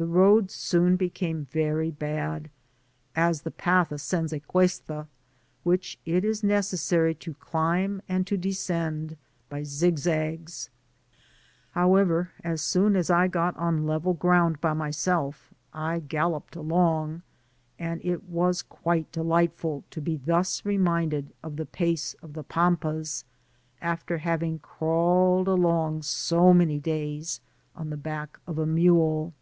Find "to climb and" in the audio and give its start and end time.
7.16-8.24